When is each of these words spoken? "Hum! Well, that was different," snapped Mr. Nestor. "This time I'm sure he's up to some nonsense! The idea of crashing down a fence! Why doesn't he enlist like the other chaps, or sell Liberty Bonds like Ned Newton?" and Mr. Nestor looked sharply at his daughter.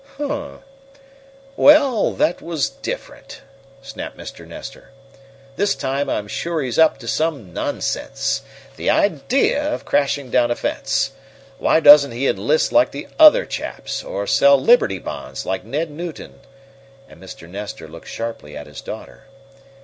"Hum! 0.17 0.63
Well, 1.55 2.13
that 2.13 2.41
was 2.41 2.69
different," 2.71 3.43
snapped 3.83 4.17
Mr. 4.17 4.47
Nestor. 4.47 4.89
"This 5.57 5.75
time 5.75 6.09
I'm 6.09 6.27
sure 6.27 6.63
he's 6.63 6.79
up 6.79 6.97
to 6.97 7.07
some 7.07 7.53
nonsense! 7.53 8.41
The 8.77 8.89
idea 8.89 9.61
of 9.63 9.85
crashing 9.85 10.31
down 10.31 10.49
a 10.49 10.55
fence! 10.55 11.11
Why 11.59 11.79
doesn't 11.79 12.13
he 12.13 12.25
enlist 12.27 12.71
like 12.71 12.89
the 12.89 13.09
other 13.19 13.45
chaps, 13.45 14.03
or 14.03 14.25
sell 14.25 14.59
Liberty 14.59 14.97
Bonds 14.97 15.45
like 15.45 15.63
Ned 15.63 15.91
Newton?" 15.91 16.39
and 17.07 17.21
Mr. 17.21 17.47
Nestor 17.47 17.87
looked 17.87 18.07
sharply 18.07 18.57
at 18.57 18.65
his 18.65 18.81
daughter. 18.81 19.25